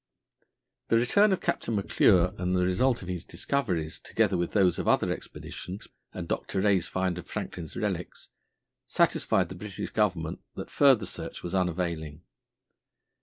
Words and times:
The 0.87 0.95
return 0.97 1.31
of 1.31 1.41
Captain 1.41 1.75
McClure 1.75 2.33
and 2.39 2.55
the 2.55 2.63
result 2.63 3.03
of 3.03 3.07
his 3.07 3.23
discoveries, 3.23 3.99
together 3.99 4.35
with 4.35 4.53
those 4.53 4.79
of 4.79 4.87
other 4.87 5.13
expeditions, 5.13 5.87
and 6.11 6.27
Dr. 6.27 6.61
Rae's 6.61 6.87
find 6.87 7.19
of 7.19 7.27
Franklin 7.27 7.69
relics, 7.75 8.29
satisfied 8.87 9.49
the 9.49 9.53
British 9.55 9.91
Government 9.91 10.39
that 10.55 10.71
further 10.71 11.05
search 11.05 11.43
was 11.43 11.53
unavailing. 11.53 12.23